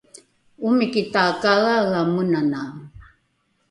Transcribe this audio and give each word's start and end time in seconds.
omiki 0.67 1.01
takaeaea 1.13 2.01
menanae 2.13 2.71